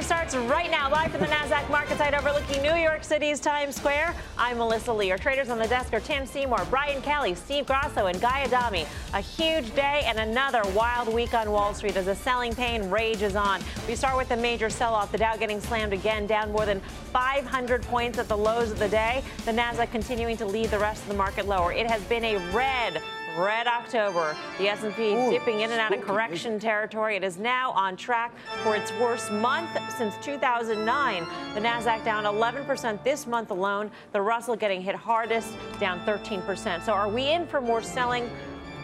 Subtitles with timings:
[0.00, 4.14] Starts right now, live from the NASDAQ market site overlooking New York City's Times Square.
[4.38, 5.10] I'm Melissa Lee.
[5.10, 8.86] Our traders on the desk are Tim Seymour, Brian Kelly, Steve Grasso, and Guy Adami.
[9.14, 13.34] A huge day and another wild week on Wall Street as the selling pain rages
[13.34, 13.60] on.
[13.88, 15.10] We start with a major sell off.
[15.10, 16.80] The Dow getting slammed again, down more than
[17.12, 19.24] 500 points at the lows of the day.
[19.44, 21.72] The NASDAQ continuing to lead the rest of the market lower.
[21.72, 23.02] It has been a red
[23.38, 24.36] red October.
[24.58, 27.16] The S&P dipping in and out of correction territory.
[27.16, 28.32] It is now on track
[28.62, 31.26] for its worst month since 2009.
[31.54, 33.90] The Nasdaq down 11% this month alone.
[34.12, 36.84] The Russell getting hit hardest, down 13%.
[36.84, 38.30] So are we in for more selling?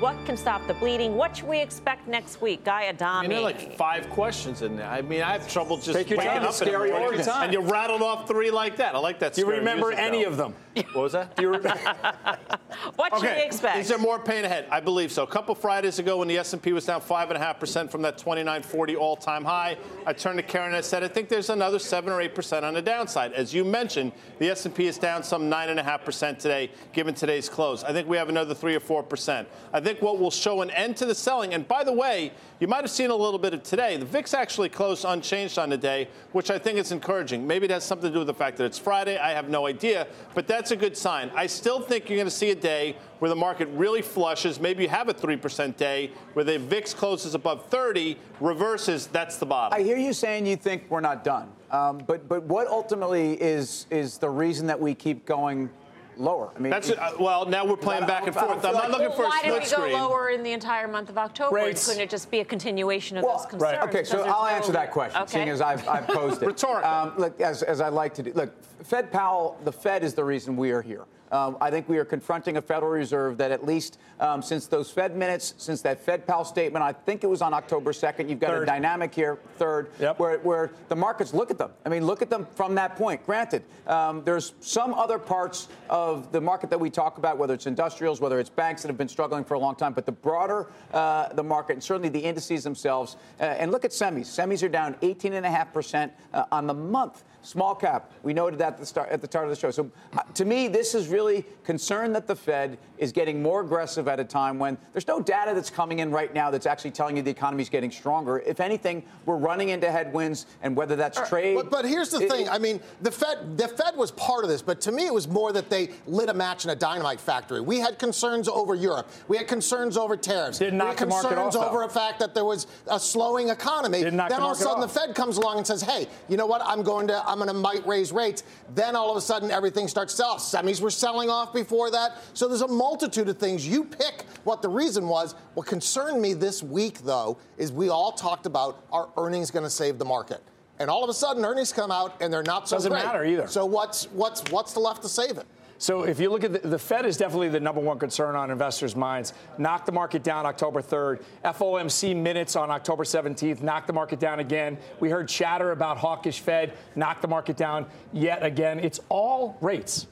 [0.03, 1.15] What can stop the bleeding?
[1.15, 2.65] What should we expect next week?
[2.65, 3.07] Guy Adami.
[3.07, 4.89] I mean, there are like five questions in there.
[4.89, 6.43] I mean, I have trouble just Take your waking time.
[6.43, 7.29] up Scary in organs.
[7.29, 8.97] And you rattled off three like that.
[8.97, 9.35] I like that.
[9.35, 10.31] Do you remember music, any though.
[10.31, 10.55] of them?
[10.95, 11.37] What was that?
[11.37, 11.79] Do you remember?
[12.97, 13.79] what should we expect?
[13.79, 14.67] Is there more pain ahead?
[14.71, 15.23] I believe so.
[15.23, 18.01] A couple Fridays ago, when the S&P was down five and a half percent from
[18.03, 21.79] that 2940 all-time high, I turned to Karen and I said, I think there's another
[21.79, 23.35] seven or eight percent on the downside.
[23.35, 27.15] As you mentioned, the S&P is down some nine and a half percent today, given
[27.15, 27.85] today's close.
[27.85, 29.49] I think we have another three or four percent.
[29.75, 31.53] I think what will show an end to the selling.
[31.53, 33.97] And by the way, you might have seen a little bit of today.
[33.97, 37.47] The VIX actually closed unchanged on the day, which I think is encouraging.
[37.47, 39.19] Maybe it has something to do with the fact that it's Friday.
[39.19, 41.31] I have no idea, but that's a good sign.
[41.35, 44.61] I still think you're going to see a day where the market really flushes.
[44.61, 49.47] Maybe you have a 3% day where the VIX closes above 30, reverses, that's the
[49.47, 49.79] bottom.
[49.79, 51.51] I hear you saying you think we're not done.
[51.71, 55.71] Um, but, but what ultimately is, is the reason that we keep going
[56.17, 56.51] lower.
[56.55, 57.47] I mean, that's it, uh, well.
[57.47, 58.65] Now we're playing back and forth.
[58.65, 59.83] I'm not looking well, for a split screen.
[59.83, 61.57] why did we go lower in the entire month of October?
[61.57, 61.87] Rates.
[61.87, 63.63] Couldn't it just be a continuation of well, those concerns?
[63.79, 63.89] Right.
[63.89, 65.33] Okay, so I'll there's answer that question, Okay.
[65.33, 66.47] seeing as I've, I've posed it.
[66.53, 66.91] Rhetorical.
[66.91, 68.33] Um, look, as, as I like to do.
[68.35, 68.53] Look,
[68.85, 71.05] Fed Powell, the Fed is the reason we are here.
[71.31, 74.91] Um, I think we are confronting a Federal Reserve that at least um, since those
[74.91, 78.39] Fed minutes, since that Fed Powell statement, I think it was on October 2nd, you've
[78.39, 78.65] got Third.
[78.65, 80.19] a dynamic here, third, Yep.
[80.19, 81.71] where, where the markets look at them.
[81.87, 83.25] I mean, look at them from that point.
[83.25, 87.67] Granted, um, there's some other parts of the market that we talk about, whether it's
[87.67, 90.67] industrials, whether it's banks that have been struggling for a long time, but the broader
[90.93, 94.27] uh, the market, and certainly the indices themselves, uh, and look at semis.
[94.27, 97.25] Semis are down 18.5% uh, on the month.
[97.43, 99.71] Small cap, we noted that at the start, at the start of the show.
[99.71, 104.07] So, uh, to me, this is really concern that the Fed is getting more aggressive
[104.07, 107.17] at a time when there's no data that's coming in right now that's actually telling
[107.17, 108.39] you the economy is getting stronger.
[108.47, 111.57] If anything, we're running into headwinds, and whether that's trade.
[111.57, 112.49] But, but here's the it- thing.
[112.49, 115.27] I mean, the Fed, the Fed was part of this, but to me, it was
[115.27, 117.61] more that they lit a match in a dynamite factory.
[117.61, 119.11] We had concerns over Europe.
[119.27, 120.59] We had concerns over tariffs.
[120.59, 121.69] Didn't we had the market concerns off, though.
[121.77, 123.99] over the fact that there was a slowing economy.
[123.99, 124.93] Didn't then all of a sudden, off.
[124.93, 126.63] the Fed comes along and says, "Hey, you know what?
[126.65, 128.45] I'm going to, I'm going to might raise rates."
[128.75, 130.37] Then all of a sudden, everything starts to sell.
[130.37, 132.19] Semis were selling off before that.
[132.35, 133.67] So there's a multitude of things.
[133.67, 135.35] You pick what the reason was.
[135.55, 139.71] What concerned me this week, though, is we all talked about are earnings going to
[139.71, 140.43] save the market.
[140.79, 143.05] And all of a sudden, earnings come out and they're not so Doesn't great.
[143.05, 143.47] matter either.
[143.47, 145.47] So what's what's what's the left to save it?
[145.83, 148.53] So if you look at the, the Fed is definitely the number one concern on
[148.53, 149.33] investors' minds.
[149.59, 151.25] Knocked the market down October 3rd.
[151.45, 154.79] FOMC minutes on October 17th knocked the market down again.
[155.01, 158.79] We heard chatter about hawkish Fed, knocked the market down yet again.
[158.79, 160.07] It's all rates.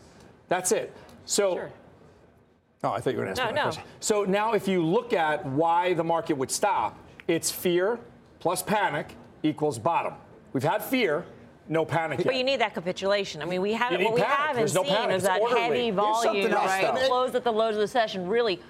[0.49, 0.93] That's it.
[1.25, 1.55] So.
[1.55, 1.71] Sure.
[2.83, 3.63] Oh, I thought you were going to ask No, me that no.
[3.63, 3.85] question.
[4.01, 6.99] So now, if you look at why the market would stop,
[7.29, 8.01] it's fear
[8.41, 9.15] plus panic
[9.45, 10.15] equals bottom.
[10.53, 11.27] We've had fear,
[11.69, 12.27] no panic yet.
[12.27, 13.43] But you need that capitulation.
[13.43, 13.99] I mean, we haven't.
[14.01, 14.37] need What we panic.
[14.39, 15.17] haven't There's seen panic.
[15.17, 15.61] is that orderly.
[15.61, 16.95] heavy volume, something else, right?
[16.95, 17.07] though.
[17.07, 18.61] Close at the lows of the session really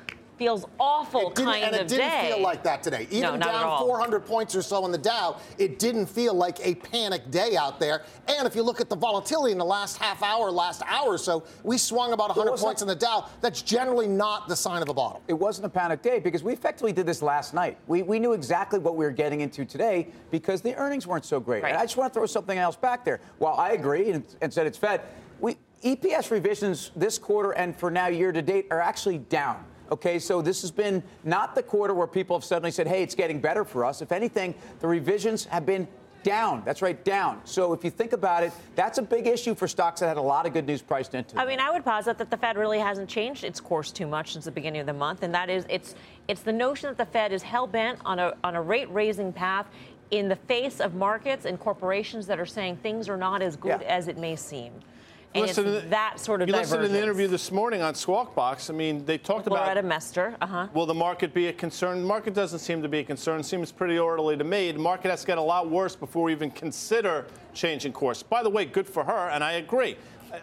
[0.40, 2.30] feels awful It didn't, kind and it didn't day.
[2.32, 3.06] feel like that today.
[3.10, 6.76] Even No, down 400 points or so in the Dow, it didn't feel like a
[6.76, 8.04] panic day out there.
[8.26, 11.18] And if you look at the volatility in the last half hour, last hour or
[11.18, 13.26] so, we swung about 100 wasn't- points in the Dow.
[13.42, 15.20] That's generally not the sign of a bottom.
[15.28, 17.76] It wasn't a panic day because we effectively did this last night.
[17.86, 21.38] We, we knew exactly what we were getting into today because the earnings weren't so
[21.38, 21.62] great.
[21.62, 21.68] Right.
[21.74, 23.20] And I just want to throw something else back there.
[23.40, 25.02] While I agree and, and said it's Fed,
[25.38, 29.64] we EPS revisions this quarter and for now year to date are actually down.
[29.90, 33.14] Okay, so this has been not the quarter where people have suddenly said, hey, it's
[33.14, 34.02] getting better for us.
[34.02, 35.88] If anything, the revisions have been
[36.22, 36.62] down.
[36.64, 37.40] That's right, down.
[37.44, 40.22] So if you think about it, that's a big issue for stocks that had a
[40.22, 41.42] lot of good news priced into them.
[41.42, 44.34] I mean, I would posit that the Fed really hasn't changed its course too much
[44.34, 45.94] since the beginning of the month, and that is it's
[46.28, 49.32] it's the notion that the Fed is hell bent on a on a rate raising
[49.32, 49.66] path.
[50.10, 53.80] in the face of markets and corporations that are saying things are not as good
[53.80, 53.86] Yeah.
[53.96, 54.72] as it may seem.
[55.32, 57.82] And Listen to it's the- that sort of You listened to the interview this morning
[57.82, 58.68] on Squawk Box.
[58.68, 60.66] I mean, they talked about Loretta Mester, uh-huh.
[60.74, 62.00] Will the market be a concern?
[62.00, 63.44] The market doesn't seem to be a concern.
[63.44, 64.72] Seems pretty orderly to me.
[64.72, 68.24] The market has to get a lot worse before we even consider changing course.
[68.24, 69.96] By the way, good for her, and I agree.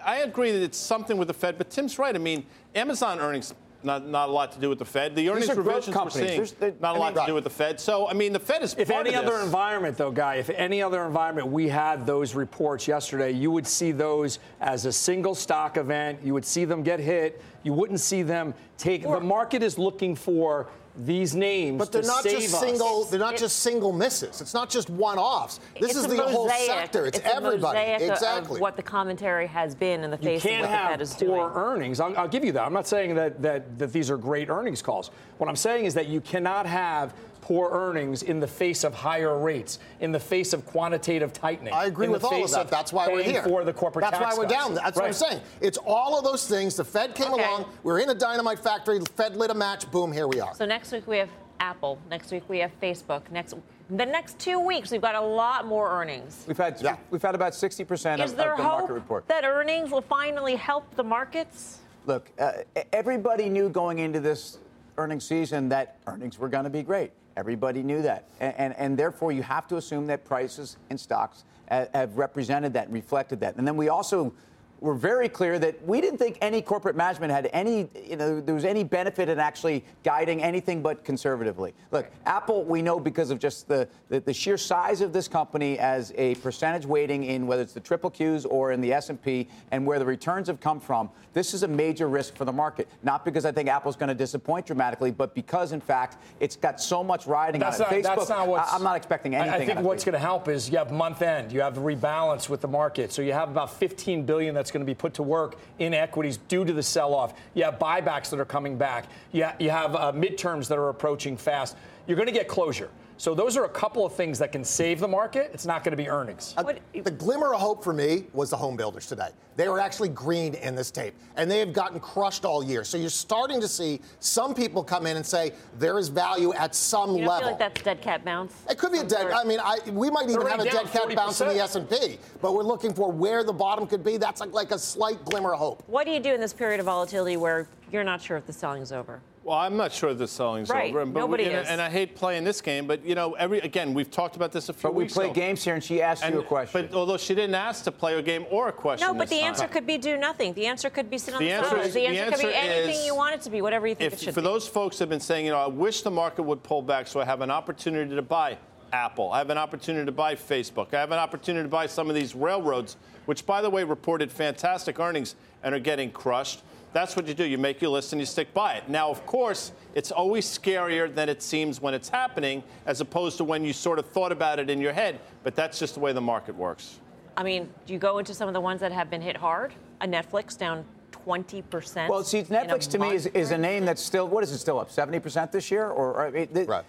[0.05, 2.15] I agree that it's something with the Fed, but Tim's right.
[2.15, 3.53] I mean, Amazon earnings.
[3.87, 5.15] Not, not a lot to do with the Fed.
[5.15, 7.33] The earnings are growth revisions we're seeing, there- not a I lot mean- to do
[7.33, 7.79] with the Fed.
[7.79, 10.49] So, I mean, the Fed is If part any of other environment, though, Guy, if
[10.49, 15.33] any other environment we had those reports yesterday, you would see those as a single
[15.33, 16.19] stock event.
[16.21, 17.41] You would see them get hit.
[17.63, 19.03] You wouldn't see them take.
[19.03, 20.67] the market is looking for
[20.99, 22.59] these names But they're to not save just us.
[22.59, 23.03] single.
[23.05, 24.41] They're not It- just single misses.
[24.41, 25.59] It's not just one-offs.
[25.79, 27.05] This is a the whole sector.
[27.05, 27.77] It's, a everybody.
[27.79, 28.55] mosaic exactly.
[28.55, 31.13] Of what the commentary has been in the face of can't what the Fed is
[31.13, 31.51] poor doing.
[31.55, 31.99] earnings.
[31.99, 32.63] I'll, I'll give you that.
[32.65, 35.11] I'm not saying that, that that these are great earnings calls.
[35.37, 37.13] What I'm saying is that you cannot have
[37.47, 41.71] poor earnings in the face of higher rates, in the face of quantitative tightening.
[41.73, 42.67] I agree with all of face that.
[42.67, 43.41] That's why we're here.
[43.41, 44.65] For the corporate That's tax why we're cuts.
[44.65, 44.73] down.
[44.75, 45.39] That's what I'm saying.
[45.61, 46.75] It's all of those things.
[46.75, 47.41] The Fed came Okay.
[47.45, 47.71] along.
[47.83, 48.99] We're in a dynamite factory.
[48.99, 49.89] The Fed lit a match.
[49.91, 50.11] Boom.
[50.11, 50.53] Here we are.
[50.55, 51.29] So next week we have
[51.61, 51.99] Apple.
[52.09, 53.21] Next week we have Facebook.
[53.31, 53.53] Next,
[53.89, 56.43] the next two weeks we've got a lot more earnings.
[56.49, 56.97] We've had Yeah.
[57.11, 59.25] we've had about 60% of, there of the market report.
[59.29, 61.77] that earnings will finally help the markets?
[62.07, 62.51] Look, uh,
[62.91, 64.57] everybody knew going into this
[64.97, 67.11] earnings season that earnings were going to be great.
[67.37, 68.25] Everybody knew that.
[68.39, 72.89] And, and, and therefore, you have to assume that prices and stocks have represented that
[72.89, 73.55] reflected that.
[73.57, 74.33] And then we also
[74.79, 78.53] were very clear that we didn't think any corporate management had any, you know, there
[78.53, 81.73] was any benefit in actually guiding anything but conservatively.
[81.91, 85.79] Look, Apple, we know because of just the, the, the sheer size of this company
[85.79, 89.85] as a percentage weighting in whether it's the triple Qs or in the S&P and
[89.85, 92.87] where the returns have come from, this is a major risk for the market.
[93.03, 96.79] Not because I think Apple's going to disappoint dramatically, but because, in fact, it's got
[96.79, 98.05] so much riding That's on not, it.
[98.05, 99.61] Facebook, that's not what's, I- I'm not expecting anything.
[99.61, 102.47] I, think what's going to help is you have month end, you have the rebalance
[102.49, 105.23] with the market, so you have about 15 billion that's going to be put to
[105.23, 107.33] work in equities due to the sell-off.
[107.53, 109.07] You have buybacks that are coming back.
[109.31, 111.75] You, ha- you have uh, midterms that are approaching fast.
[112.07, 112.89] You're going to get closure.
[113.17, 115.49] So those are a couple of things that can save the market.
[115.51, 116.53] It's not going to be earnings.
[116.55, 119.29] Uh, the glimmer of hope for me was the home builders today.
[119.55, 122.83] They were actually green in this tape, and they have gotten crushed all year.
[122.83, 126.75] So you're starting to see some people come in and say there is value at
[126.75, 127.39] some You don't level.
[127.39, 128.53] feel like that's dead cat bounce?
[128.69, 129.21] It could be a dead.
[129.21, 129.33] sort?
[129.33, 131.59] I mean, I, we might even have a already dead down cat bounce in the
[131.59, 134.17] S and P, but we're looking for where the bottom could be.
[134.17, 135.83] That's like, like a slight glimmer of hope.
[135.87, 138.53] What do you do in this period of volatility where you're not sure if the
[138.53, 139.21] selling is over?
[139.47, 140.89] Well, I'm not sure the selling's Right.
[140.93, 141.05] over.
[141.05, 141.69] But Nobody we, and, is.
[141.69, 144.67] and I hate playing this game, but you know, every again, we've talked about this
[144.67, 144.83] a few times.
[144.83, 145.33] But we play ago.
[145.35, 146.87] games here, and she asked you a question.
[146.91, 149.37] But although she didn't ask to play a game or a question, No, but this
[149.37, 149.47] the time.
[149.53, 150.53] answer could be do nothing.
[150.53, 151.87] The answer could be sit on The the, answer sidelines.
[151.87, 153.95] is- The the answer could be anything is you want it to be, whatever you
[153.95, 154.47] think it if should for be.
[154.47, 157.21] those folks have been saying, you know, I wish the market would pull back so
[157.21, 158.57] I have an opportunity to buy
[158.91, 159.31] Apple.
[159.31, 160.93] I have an opportunity to buy Facebook.
[160.93, 162.97] I have an opportunity to buy some of these railroads,
[163.27, 166.63] which, by the way, reported fantastic earnings and are getting crushed.
[166.93, 167.43] That's what you do.
[167.45, 168.89] You make your list and you stick by it.
[168.89, 173.43] Now, of course, it's always scarier than it seems when it's happening, as opposed to
[173.43, 175.19] when you sort of thought about it in your head.
[175.43, 176.99] But that's just the way the market works.
[177.35, 179.73] I mean, do you go into some of the ones that have been hit hard?
[180.01, 182.09] A Netflix down 20%.
[182.09, 184.57] Well, see, in Netflix to me is, is a name that's still what is it
[184.59, 186.85] still up seventy percent this year, or I mean, the- Right.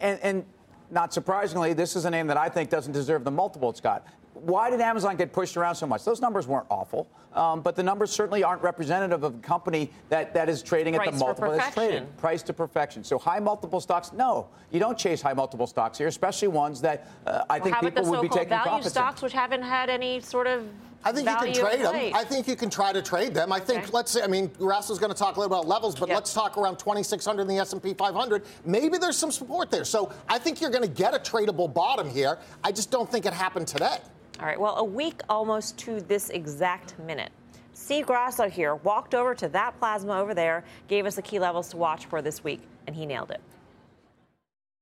[0.00, 0.44] And, and
[0.90, 4.06] not surprisingly, this is a name that I think doesn't deserve the multiple it's got.
[4.34, 6.04] Why did Amazon get pushed around so much?
[6.04, 10.32] Those numbers weren't awful, um, but the numbers certainly aren't representative of a company that,
[10.34, 12.16] that is trading at the Price for multiple that's traded.
[12.16, 13.04] Price to perfection.
[13.04, 17.08] So high multiple stocks, no, you don't chase high multiple stocks here, especially ones that
[17.26, 18.90] uh, I Well, think how about people the would be so-called taking value profits in.
[18.92, 20.64] stocks, which haven't had any sort of
[21.04, 22.12] I think you can trade them.
[22.14, 23.52] I think you can try to trade them.
[23.52, 23.90] I think Okay.
[23.92, 26.14] let's say I mean Russell's going to talk a little about levels, but Yeah.
[26.14, 28.44] let's talk around 2600 in the S&P 500.
[28.64, 29.84] Maybe there's some support there.
[29.84, 32.38] So I think you're going to get a tradable bottom here.
[32.62, 33.98] I just don't think it happened today.
[34.40, 34.58] All right.
[34.58, 37.30] Well, a week almost to this exact minute.
[37.74, 41.68] Steve Grasso here walked over to that plasma over there, gave us the key levels
[41.70, 43.40] to watch for this week, and he nailed it.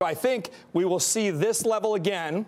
[0.02, 2.46] I think we will see this level again,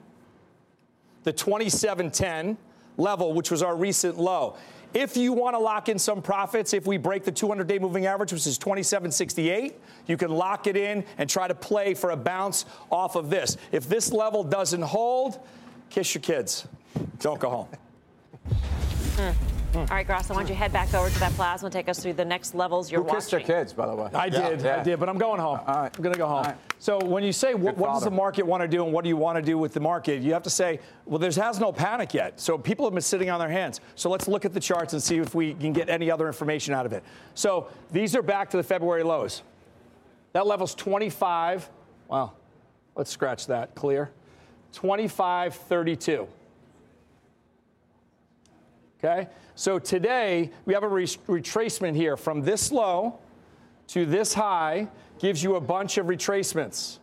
[1.25, 2.57] the 2710
[2.97, 4.57] level, which was our recent low.
[4.95, 8.07] If you want to lock in some profits, if we break the 200 day moving
[8.07, 12.17] average, which is 2768, you can lock it in and try to play for a
[12.17, 13.57] bounce off of this.
[13.71, 15.41] If this level doesn't hold,
[15.93, 16.67] kiss your kids.
[17.19, 17.69] Don't go home.
[19.17, 19.31] Hmm.
[19.75, 21.99] All right, Grasso, why don't you head back over to that plasma, and take us
[21.99, 23.15] through the next levels you're watching?
[23.15, 23.57] Who kissed their watching.
[23.57, 24.11] kids, by the way?
[24.13, 24.81] I did, Yeah.
[24.81, 25.61] I did, but I'm going home.
[25.67, 25.91] All right.
[25.97, 26.37] I'm going to go home.
[26.37, 26.57] All right.
[26.79, 29.09] So when you say what, what does the market want to do and what do
[29.09, 31.73] you want to do with the market, you have to say, well, there has no
[31.73, 32.39] panic yet.
[32.39, 33.81] So people have been sitting on their hands.
[33.95, 36.75] So let's look at the charts and see if we can get any other information
[36.75, 37.03] out of it.
[37.35, 39.43] So these are back to the February lows.
[40.35, 41.71] That level's 25.
[42.09, 42.33] Wow.
[42.95, 43.75] Let's scratch that.
[43.75, 44.11] Clear.
[44.73, 46.27] 25.32.
[48.99, 49.29] Okay?
[49.55, 53.19] So today, we have a re- retracement here from this low
[53.89, 54.89] to this high,
[55.19, 56.99] gives you a bunch of retracements.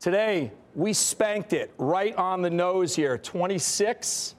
[0.00, 4.34] Today, we spanked it right on the nose here 26,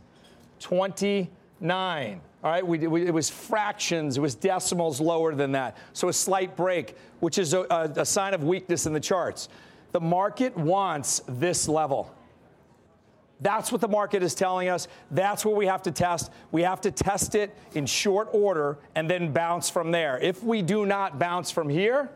[0.59, 2.21] 29.
[2.43, 5.77] All right, we, we, it was fractions, it was decimals lower than that.
[5.93, 9.47] So a slight break, which is a, a, a sign of weakness in the charts.
[9.93, 12.13] The market wants this level.
[13.39, 14.88] That's what the market is telling us.
[15.12, 16.31] That's what we have to test.
[16.51, 20.17] We have to test it in short order and then bounce from there.
[20.19, 22.09] If we do not bounce from here,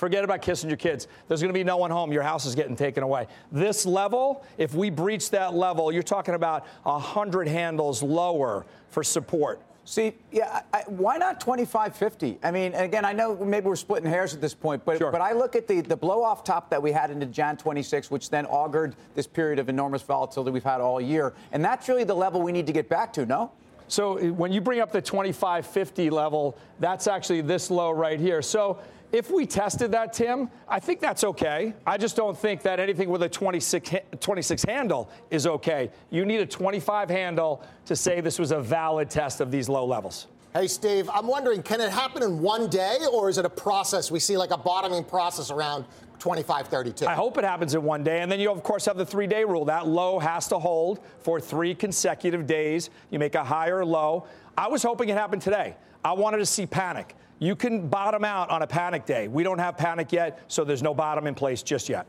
[0.00, 1.08] Forget about kissing your kids.
[1.28, 2.10] There's going to be no one home.
[2.10, 3.26] Your house is getting taken away.
[3.52, 9.60] This level, if we breach that level, you're talking about 100 handles lower for support.
[9.90, 12.38] See, yeah, I, why not 25.50?
[12.44, 15.10] I mean, again, I know maybe we're splitting hairs at this point, but sure.
[15.10, 18.08] but I look at the the blow off top that we had into Jan 26,
[18.08, 22.04] which then augured this period of enormous volatility we've had all year, and that's really
[22.04, 23.26] the level we need to get back to.
[23.26, 23.50] No.
[23.88, 28.42] So when you bring up the 25.50 level, that's actually this low right here.
[28.42, 28.78] So
[29.12, 31.74] if we tested that, Tim, I think that's okay.
[31.86, 33.90] I just don't think that anything with a 26,
[34.20, 35.90] 26 handle is okay.
[36.10, 39.84] You need a 25 handle to say this was a valid test of these low
[39.84, 40.26] levels.
[40.52, 44.10] Hey, Steve, I'm wondering, can it happen in one day, or is it a process?
[44.10, 45.84] We see like a bottoming process around
[46.18, 47.06] 2532.
[47.06, 48.20] I hope it happens in one day.
[48.20, 49.64] And then you, of course, have the three day rule.
[49.64, 52.90] That low has to hold for three consecutive days.
[53.10, 54.26] You make a higher low.
[54.58, 55.76] I was hoping it happened today.
[56.04, 57.14] I wanted to see panic.
[57.40, 59.26] You can bottom out on a panic day.
[59.26, 62.06] We don't have panic yet, so there's no bottom in place just yet.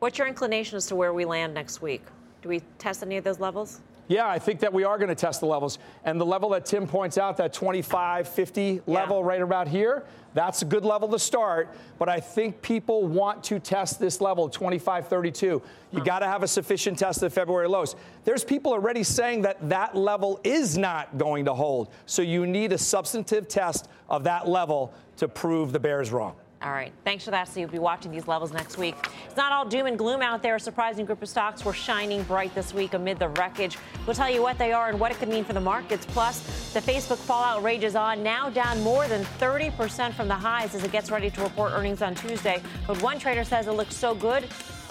[0.00, 2.02] What's your inclination as to where we land next week?
[2.42, 3.80] Do we test any of those levels?
[4.08, 5.78] Yeah, I think that we are going to test the levels.
[6.04, 9.26] And the level that Tim points out, that 25, 50 level yeah.
[9.26, 11.74] right about here, that's a good level to start.
[11.98, 15.46] But I think people want to test this level, 25, 32.
[15.46, 15.62] You
[15.92, 16.00] huh.
[16.04, 17.96] got to have a sufficient test of February lows.
[18.24, 21.90] There's people already saying that that level is not going to hold.
[22.06, 26.34] So you need a substantive test of that level to prove the bears wrong.
[26.60, 26.92] All right.
[27.04, 27.46] Thanks for that.
[27.46, 28.96] So you'll be watching these levels next week.
[29.26, 30.56] It's not all doom and gloom out there.
[30.56, 33.78] A surprising group of stocks were shining bright this week amid the wreckage.
[34.06, 36.04] We'll tell you what they are and what it could mean for the markets.
[36.06, 40.82] Plus, the Facebook fallout rages on, now down more than 30% from the highs as
[40.82, 42.60] it gets ready to report earnings on Tuesday.
[42.88, 44.48] But one trader says it looks so good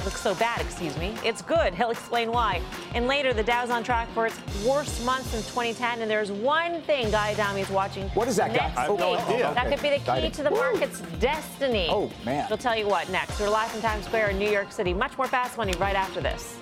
[0.07, 1.13] looks so bad, excuse me.
[1.21, 1.73] It's good.
[1.73, 2.61] He'll explain why.
[2.93, 6.01] And later, the Dow's on track for its worst month since 2010.
[6.01, 8.07] And there's one thing Guy Adami is watching.
[8.09, 8.83] What is that, next guy?
[8.83, 9.53] I have no idea.
[9.53, 11.87] That could be the key to the market's destiny.
[11.91, 12.47] Oh, man.
[12.49, 13.37] We'll tell you what next.
[13.37, 14.93] We're live from Times Square in New York City.
[14.93, 16.55] Much more fast money right after this.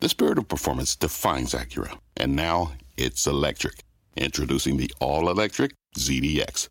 [0.00, 3.82] The spirit of performance defines Acura, and now it's electric.
[4.16, 6.70] Introducing the all electric ZDX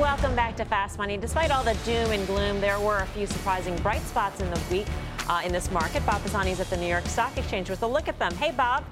[0.00, 1.18] Welcome back to Fast Money.
[1.18, 4.58] Despite all the doom and gloom, there were a few surprising bright spots in the
[4.70, 4.86] week
[5.28, 6.04] uh, in this market.
[6.06, 8.34] Bob Pisani is at the New York Stock Exchange with a look at them.
[8.36, 8.82] Hey, Bob.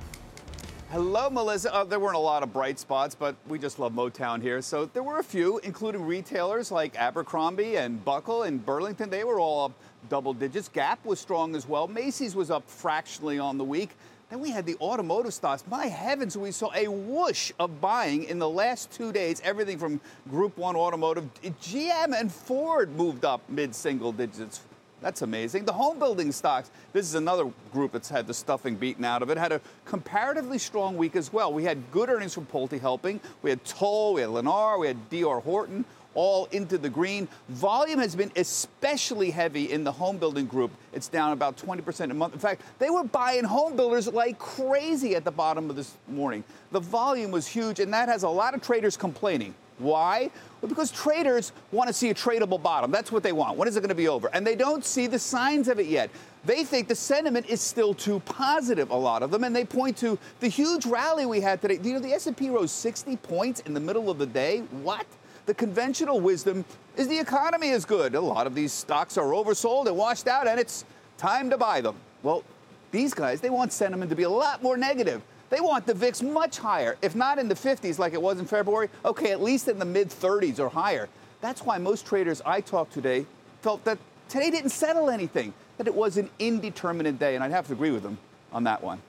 [0.91, 1.75] Hello, Melissa.
[1.75, 4.61] Uh, there weren't a lot of bright spots, but we just love Motown here.
[4.61, 9.09] So there were a few, including retailers like Abercrombie and Buckle and Burlington.
[9.09, 9.73] They were all up
[10.11, 10.69] double digits.
[10.69, 11.89] Gap was strong as well.
[11.89, 13.97] Macy's was up fractionally on the week.
[14.31, 15.65] Then we had the automotive stocks.
[15.71, 19.41] My heavens, we saw a whoosh of buying in the last two days.
[19.43, 24.61] Everything from Group 1 Automotive, GM and Ford moved up mid single digits.
[25.01, 25.65] That's amazing.
[25.65, 29.31] The home building stocks, this is another group that's had the stuffing beaten out of
[29.31, 31.53] it, had a comparatively strong week as well.
[31.53, 33.21] We had good earnings from Pulte helping.
[33.43, 35.85] We had Toll, we had Lennar, we had DR Horton,
[36.15, 37.29] all into the green.
[37.49, 40.71] Volume has been especially heavy in the home building group.
[40.93, 42.35] It's down about 20% a month.
[42.35, 46.45] In fact, they were buying home builders like crazy at the bottom of this morning.
[46.73, 49.55] The volume was huge, and that has a lot of traders complaining.
[49.79, 50.31] Why?
[50.61, 52.91] Well, because traders want to see a tradable bottom.
[52.91, 53.57] That's what they want.
[53.57, 54.29] When is it going to be over?
[54.33, 56.11] And they don't see the signs of it yet.
[56.45, 59.97] They think the sentiment is still too positive, a lot of them, and they point
[59.99, 61.79] to the huge rally we had today.
[61.83, 64.61] You know, the S&P rose 60 points in the middle of the day.
[64.83, 65.07] What?
[65.49, 66.63] The conventional wisdom
[66.99, 68.15] is the economy is good.
[68.15, 70.85] A lot of these stocks are oversold and washed out, and it's
[71.17, 71.97] time to buy them.
[72.23, 72.45] Well,
[72.91, 75.23] these guys, they want sentiment to be a lot more negative.
[75.49, 78.45] They want the VIX much higher, if not in the 50s like it was in
[78.45, 81.09] February, okay, at least in the mid 30s or higher.
[81.41, 83.25] That's why most traders I talked today
[83.63, 83.97] felt that
[84.29, 87.91] today didn't settle anything, that it was an indeterminate day, and I'd have to agree
[87.91, 88.19] with them
[88.53, 89.01] on that one.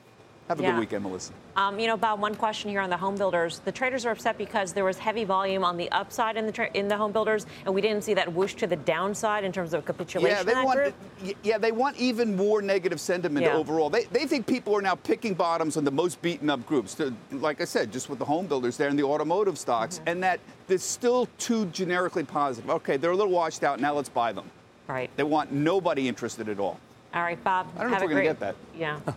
[0.50, 0.72] Have a Yeah.
[0.72, 1.32] good weekend, Melissa.
[1.56, 3.60] Um, you know, Bob, one question here on the home builders.
[3.66, 6.72] The traders are upset because there was heavy volume on the upside in the tra-
[6.74, 9.76] in the home builders, and we didn't see that whoosh to the downside in terms
[9.76, 10.36] of capitulation.
[10.36, 10.80] Yeah, they want.
[10.80, 10.96] group.
[11.44, 13.58] Yeah, they want even more negative sentiment Yeah.
[13.58, 13.92] overall.
[13.92, 16.96] They, they think people are now picking bottoms on the most beaten up groups.
[16.96, 20.10] To- Like I said, just with the home builders there and the automotive stocks, Mm-hmm.
[20.10, 22.72] and that they're still too generically positive.
[22.72, 23.80] Okay, they're a little washed out.
[23.80, 24.50] Now let's buy them.
[24.88, 25.12] Right.
[25.16, 26.80] They want nobody interested at all.
[27.14, 27.68] All right, Bob.
[27.78, 28.56] I don't know if we're gonna get that.
[28.76, 28.98] Yeah.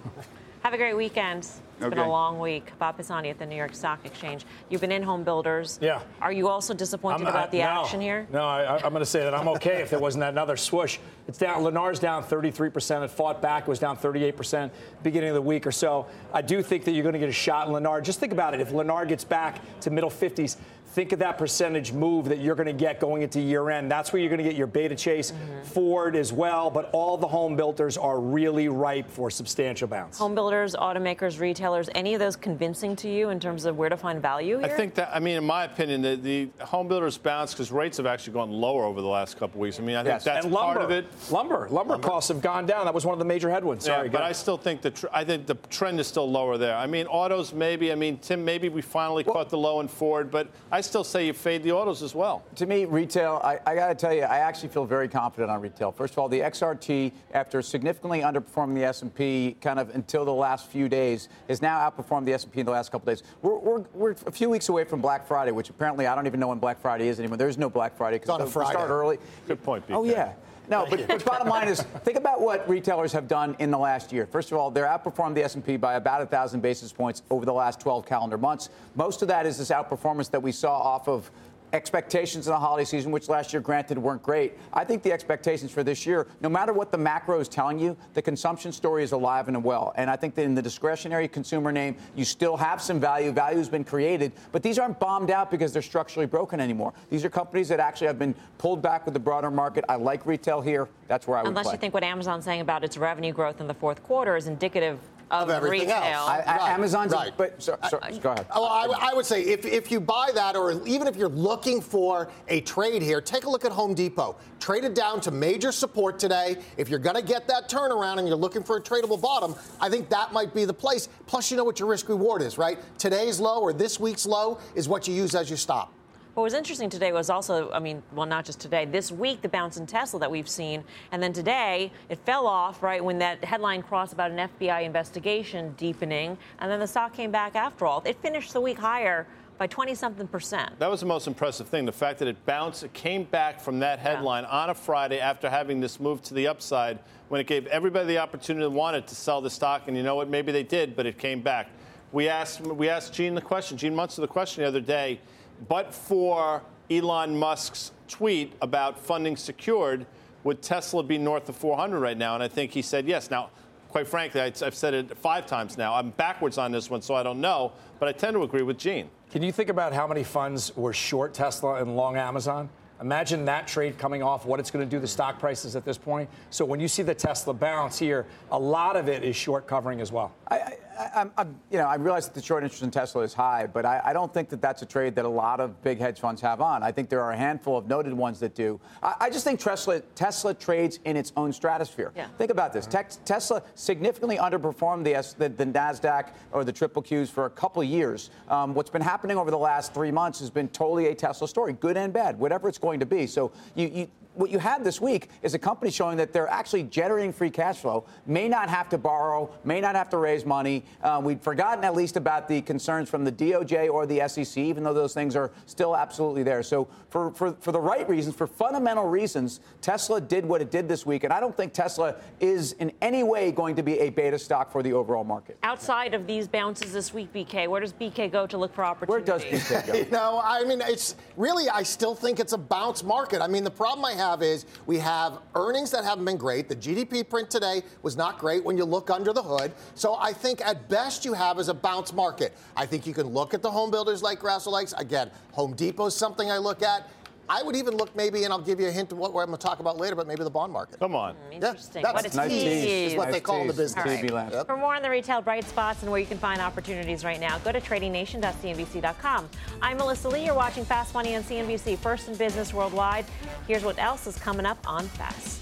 [0.62, 1.48] have a great weekend.
[1.80, 2.70] It's been a long week.
[2.78, 4.44] Bob Pisani at the New York Stock Exchange.
[4.68, 5.80] You've been in home builders.
[5.82, 6.00] Yeah.
[6.20, 8.28] Are you also disappointed I'm- uh, about I- the no, action here?
[8.32, 10.98] No, I, I'm going to say that I'm okay if there wasn't another swoosh.
[11.26, 11.64] It's down.
[11.64, 13.02] Lennar's down 33%.
[13.02, 13.62] It fought back.
[13.64, 14.70] It was down 38%
[15.02, 16.06] beginning of the week or so.
[16.32, 18.00] I do think that you're going to get a shot in Lennar.
[18.00, 18.60] Just think about it.
[18.60, 20.56] If Lennar gets back to middle 50s,
[20.92, 23.90] think of that percentage move that you're going to get going into year end.
[23.90, 25.62] That's where you're going to get your beta chase, mm-hmm.
[25.62, 26.70] Ford as well.
[26.70, 30.18] But all the home builders are really ripe for substantial bounce.
[30.18, 33.96] Home builders, automakers, retailers, any of those convincing to you in terms of where to
[33.96, 37.52] find value I think that, I mean, in my opinion, the, the home builders bounce
[37.52, 39.78] because rates have actually gone lower over the last couple of weeks.
[39.78, 40.24] I mean, I think Yes.
[40.24, 41.06] that's and lumber, part of it.
[41.30, 42.84] Lumber, lumber, costs have gone down.
[42.84, 43.86] That was one of the major headwinds.
[43.86, 46.58] Sorry, yeah, but I still think the tr- I think the trend is still lower
[46.58, 46.76] there.
[46.76, 47.90] I mean, autos maybe.
[47.92, 51.26] I mean, Tim, maybe we finally caught the low in Ford, but I still say
[51.26, 52.44] you fade the autos as well.
[52.56, 55.60] To me, retail, I, I got to tell you, I actually feel very confident on
[55.60, 55.92] retail.
[55.92, 60.66] First of all, the XRT, after significantly underperforming the S&P kind of until the last
[60.66, 63.22] few days, has now outperformed the S&P in the last couple days.
[63.40, 66.40] We're, we're, we're a few weeks away from Black Friday, which apparently I don't even
[66.40, 67.36] know when Black Friday is anymore.
[67.38, 69.18] There's no Black Friday because on a we start early.
[69.46, 69.94] Good point, BK.
[69.94, 70.32] Oh yeah.
[70.72, 74.10] No, but, but bottom line is, think about what retailers have done in the last
[74.10, 74.24] year.
[74.24, 77.78] First of all, they're outperformed the S&P by about 1,000 basis points over the last
[77.78, 78.70] 12 calendar months.
[78.94, 81.30] Most of that is this outperformance that we saw off of
[81.72, 84.54] expectations in the holiday season, which last year, granted, weren't great.
[84.72, 87.96] I think the expectations for this year, no matter what the macro is telling you,
[88.14, 89.92] the consumption story is alive and well.
[89.96, 93.32] And I think that in the discretionary consumer name, you still have some value.
[93.32, 96.92] Value has been created, but these aren't bombed out because they're structurally broken anymore.
[97.10, 99.84] These are companies that actually have been pulled back with the broader market.
[99.88, 100.88] I like retail here.
[101.08, 103.66] That's where I would Unless you think what Amazon's saying about its revenue growth in
[103.66, 104.98] the fourth quarter is indicative
[105.32, 106.02] of, Of everything retail.
[106.02, 106.28] else.
[106.28, 107.32] I, I, Right, Amazon's, right.
[107.36, 108.46] but so, so, go ahead.
[108.54, 111.80] Oh, I, I would say if, if you buy that, or even if you're looking
[111.80, 114.36] for a trade here, take a look at Home Depot.
[114.60, 116.56] Trade it down to major support today.
[116.76, 119.88] If you're going to get that turnaround and you're looking for a tradable bottom, I
[119.88, 121.08] think that might be the place.
[121.26, 122.78] Plus, you know what your risk reward is, right?
[122.98, 125.92] Today's low or this week's low is what you use as your stop.
[126.34, 129.50] What was interesting today was also, I mean, well, not just today, this week, the
[129.50, 130.82] bounce in Tesla that we've seen.
[131.10, 135.74] And then today, it fell off, right, when that headline crossed about an FBI investigation
[135.76, 136.38] deepening.
[136.58, 138.02] And then the stock came back after all.
[138.06, 139.26] It finished the week higher
[139.58, 140.78] by 20 something percent.
[140.78, 141.84] That was the most impressive thing.
[141.84, 145.50] The fact that it bounced, it came back from that headline on a Friday after
[145.50, 149.14] having this move to the upside when it gave everybody the opportunity that wanted to
[149.14, 149.82] sell the stock.
[149.86, 150.30] And you know what?
[150.30, 151.68] Maybe they did, but it came back.
[152.10, 155.20] We asked, we asked Gene the question, Gene Munster the question the other day,
[155.68, 160.06] but for Elon Musk's tweet about funding secured,
[160.44, 162.34] would Tesla be north of 400 right now?
[162.34, 163.30] And I think he said yes.
[163.30, 163.50] Now,
[163.88, 165.94] quite frankly, I- I've said it five times now.
[165.94, 168.78] I'm backwards on this one, so I don't know, but I tend to agree with
[168.78, 169.08] Gene.
[169.30, 172.68] Can you think about how many funds were short Tesla and long Amazon?
[173.00, 175.98] Imagine that trade coming off, what it's going to do to stock prices at this
[175.98, 176.30] point.
[176.50, 180.00] So when you see the Tesla bounce here, a lot of it is short covering
[180.00, 180.32] as well.
[180.48, 180.76] I, I,
[181.14, 183.84] I'm, I'm, you know, I realize that the short interest in Tesla is high, but
[183.84, 186.40] I, I don't think that that's a trade that a lot of big hedge funds
[186.42, 186.82] have on.
[186.82, 188.80] I think there are a handful of noted ones that do.
[189.02, 192.12] I, I just think Tesla, Tesla trades in its own stratosphere.
[192.14, 192.28] Yeah.
[192.38, 197.28] Think about this: Tesla significantly underperformed the, S, the the Nasdaq or the triple Qs
[197.28, 198.30] for a couple of years.
[198.48, 201.72] Um, what's been happening over the last three months has been totally a Tesla story,
[201.74, 203.26] good and bad, whatever it's going to be.
[203.26, 203.88] So you.
[203.88, 207.50] you what you had this week is a company showing that they're actually generating free
[207.50, 211.42] cash flow, may not have to borrow, may not have to raise money, Uh, we'd
[211.42, 215.14] forgotten at least about the concerns from the DOJ or the SEC, even though those
[215.14, 216.62] things are still absolutely there.
[216.62, 220.88] So, for, for, for the right reasons, for fundamental reasons, Tesla did what it did
[220.88, 221.24] this week.
[221.24, 224.72] And I don't think Tesla is in any way going to be a beta stock
[224.72, 225.58] for the overall market.
[225.62, 229.28] Outside of these bounces this week, BK, where does BK go to look for opportunities?
[229.28, 229.94] Where does BK go?
[229.98, 233.42] you know, I mean, it's really, I still think it's a bounce market.
[233.42, 236.68] I mean, the problem I have is we have earnings that haven't been great.
[236.68, 239.72] The GDP print today was not great when you look under the hood.
[239.94, 242.54] So I think at best you have is a bounce market.
[242.76, 244.94] I think you can look at the home builders like Grasso likes.
[244.94, 247.08] Again, Home Depot is something I look at.
[247.48, 249.50] I would even look maybe, and I'll give you a hint of what I'm going
[249.50, 250.98] to talk about later, but maybe the bond market.
[251.00, 251.34] Come on.
[251.34, 252.00] Mm, interesting.
[252.02, 252.62] Yeah, what that's a nice tease.
[252.62, 253.12] tease.
[253.12, 253.94] is what Nice they call in the tease.
[253.94, 254.30] business.
[254.30, 254.52] All right.
[254.52, 254.66] Yep.
[254.66, 257.58] For more on the retail bright spots and where you can find opportunities right now,
[257.58, 259.50] go to tradingnation.cnbc.com.
[259.82, 260.46] I'm Melissa Lee.
[260.46, 263.26] You're watching Fast Money on CNBC, first in business worldwide.
[263.66, 265.61] Here's what else is coming up on Fast.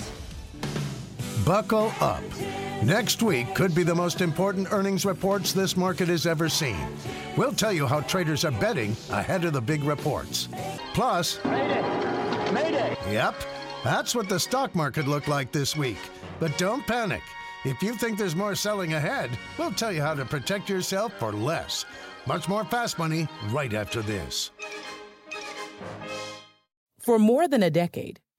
[1.51, 2.23] Buckle up.
[2.85, 6.77] Next week could be the most important earnings reports this market has ever seen.
[7.37, 10.49] We'll tell you how traders are betting ahead of the big reports.
[10.95, 12.53] Plus, Mayday!
[12.53, 12.97] Mayday!
[13.11, 13.35] yep,
[13.83, 15.99] that's what the stock market looked like this week.
[16.39, 17.23] But don't panic.
[17.65, 21.33] If you think there's more selling ahead, we'll tell you how to protect yourself for
[21.33, 21.85] less.
[22.29, 24.53] Much more fast money right after this.
[27.01, 28.21] For more than a decade,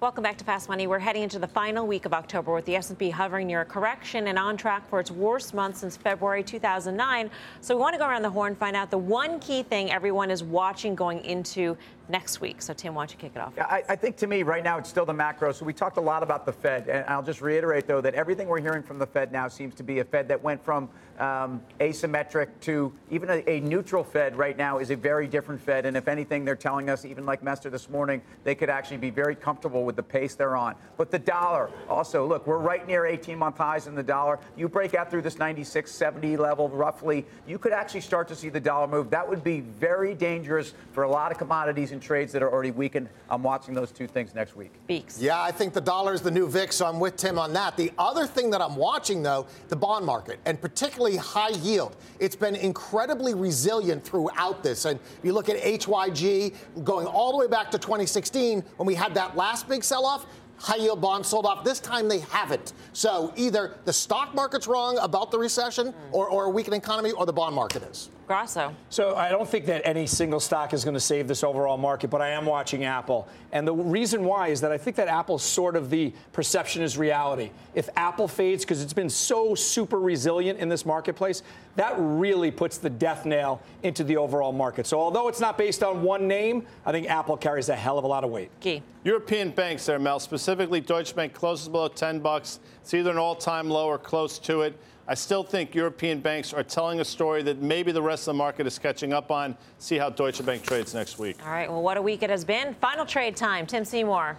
[0.00, 0.86] Welcome back to Fast Money.
[0.86, 4.28] We're heading into the final week of October with the S&P hovering near a correction
[4.28, 7.28] and on track for its worst month since February 2009.
[7.62, 10.30] So we want to go around the horn find out the one key thing everyone
[10.30, 11.76] is watching going into
[12.08, 12.62] next week.
[12.62, 13.52] So Tim, why don't you kick it off?
[13.58, 15.52] I, I think to me right now it's still the macro.
[15.52, 18.48] So we talked a lot about the Fed, and I'll just reiterate though that everything
[18.48, 21.60] we're hearing from the Fed now seems to be a Fed that went from um,
[21.80, 24.36] asymmetric to even a, a neutral Fed.
[24.36, 27.42] Right now is a very different Fed, and if anything, they're telling us, even like
[27.42, 30.74] Mester this morning, they could actually be very comfortable with the pace they're on.
[30.96, 34.38] But the dollar also, look, we're right near 18-month highs in the dollar.
[34.56, 38.48] You break out through this 96, 70 level roughly, you could actually start to see
[38.48, 39.10] the dollar move.
[39.10, 42.70] That would be very dangerous for a lot of commodities and trades that are already
[42.70, 43.08] weakened.
[43.28, 44.70] I'm watching those two things next week.
[44.86, 45.20] Beeks.
[45.20, 47.76] Yeah, I think the dollar is the new VIX, so I'm with Tim on that.
[47.76, 51.96] The other thing that I'm watching, though, the bond market, and particularly high yield.
[52.20, 54.84] It's been incredibly resilient throughout this.
[54.84, 59.12] And you look at HYG going all the way back to 2016 when we had
[59.14, 60.26] that last big sell off.
[60.58, 61.64] High yield bonds sold off.
[61.64, 62.74] This time they haven't.
[62.92, 67.26] So either the stock market's wrong about the recession or, or a weakening economy, or
[67.26, 68.10] the bond market is.
[68.28, 68.74] Grasso.
[68.90, 72.10] So I don't think that any single stock is going to save this overall market,
[72.10, 73.26] but I am watching Apple.
[73.50, 76.98] And the reason why is that I think that Apple's sort of the perception is
[76.98, 77.50] reality.
[77.74, 81.42] If Apple fades, because it's been so super resilient in this marketplace,
[81.76, 84.86] that really puts the death nail into the overall market.
[84.86, 88.04] So although it's not based on one name, I think Apple carries a hell of
[88.04, 88.50] a lot of weight.
[88.60, 88.82] Key.
[89.04, 92.60] European banks there, Mel, specifically Deutsche Bank closes below 10 bucks.
[92.82, 94.78] It's either an all-time low or close to it.
[95.10, 98.38] I still think European banks are telling a story that maybe the rest of the
[98.38, 99.56] market is catching up on.
[99.78, 101.38] See how Deutsche Bank trades next week.
[101.46, 101.70] All right.
[101.70, 102.74] Well, what a week it has been.
[102.74, 103.66] Final trade time.
[103.66, 104.36] Tim Seymour.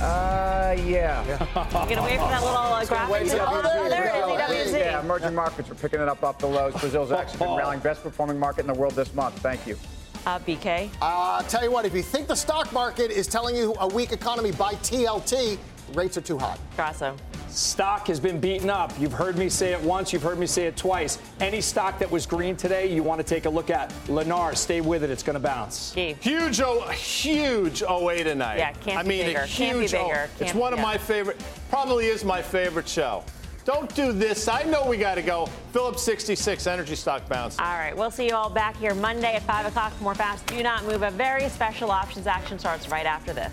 [0.00, 1.22] Uh, yeah.
[1.24, 3.38] You gonna wait for that little uh, graphic.
[3.40, 4.72] Oh, there it is.
[4.72, 6.72] Yeah, emerging markets are picking it up off the lows.
[6.74, 9.38] Brazil's actually been rallying, best performing market in the world this month.
[9.40, 9.76] Thank you.
[10.24, 10.88] Uh, BK.
[11.02, 14.12] Uh, tell you what, if you think the stock market is telling you a weak
[14.12, 15.58] economy buy TLT,
[15.94, 16.56] rates are too high.
[16.76, 17.16] Grasso.
[17.48, 18.92] Stock has been beaten up.
[19.00, 21.18] You've heard me say it once, you've heard me say it twice.
[21.40, 23.90] Any stock that was green today, you want to take a look at.
[24.06, 25.92] Lennar, stay with it, it's going to bounce.
[25.94, 26.16] Key.
[26.20, 28.58] Huge, oh, huge OA tonight.
[28.58, 29.40] Yeah, can't I be mean, bigger.
[29.40, 30.28] a Can't be huge bigger.
[30.40, 30.84] It's Can't- one of yeah.
[30.84, 33.24] my favorite, probably is my favorite show.
[33.64, 34.48] Don't do this.
[34.48, 35.44] I know we got to go.
[35.74, 37.58] Phillips 66 energy stock bounce.
[37.58, 37.94] All right.
[37.94, 40.46] We'll see you all back here Monday at 5 o'clock for more fast.
[40.46, 41.02] Do not move.
[41.02, 43.52] A very special options action starts right after this.